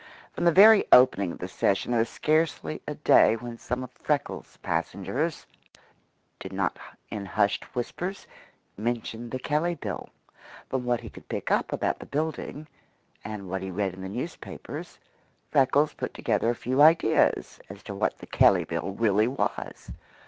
[0.33, 3.91] From the very opening of the session there was scarcely a day when some of
[3.91, 5.45] Freckles' passengers
[6.39, 6.79] did not
[7.11, 8.25] in hushed whispers
[8.75, 10.09] mention the Kelley Bill.
[10.69, 12.65] From what he could pick up about the building,
[13.23, 14.97] and what he read in the newspapers,
[15.51, 19.91] Freckles put together a few ideas as to what the Kelley Bill really was.